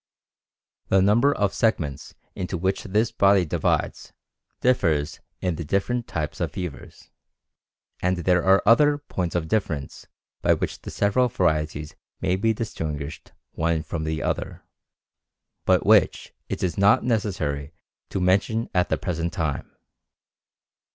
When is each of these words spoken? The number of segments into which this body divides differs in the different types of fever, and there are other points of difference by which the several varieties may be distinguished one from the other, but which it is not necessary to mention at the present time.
The 0.87 0.99
number 0.99 1.31
of 1.31 1.53
segments 1.53 2.15
into 2.33 2.57
which 2.57 2.85
this 2.85 3.11
body 3.11 3.45
divides 3.45 4.13
differs 4.59 5.19
in 5.41 5.57
the 5.57 5.63
different 5.63 6.07
types 6.07 6.39
of 6.39 6.53
fever, 6.53 6.89
and 8.01 8.17
there 8.17 8.43
are 8.43 8.63
other 8.65 8.97
points 8.97 9.35
of 9.35 9.47
difference 9.47 10.07
by 10.41 10.55
which 10.55 10.81
the 10.81 10.89
several 10.89 11.27
varieties 11.27 11.93
may 12.19 12.35
be 12.35 12.51
distinguished 12.51 13.33
one 13.51 13.83
from 13.83 14.03
the 14.03 14.23
other, 14.23 14.63
but 15.65 15.85
which 15.85 16.33
it 16.49 16.63
is 16.63 16.79
not 16.79 17.03
necessary 17.03 17.71
to 18.09 18.19
mention 18.19 18.71
at 18.73 18.89
the 18.89 18.97
present 18.97 19.31
time. 19.31 19.69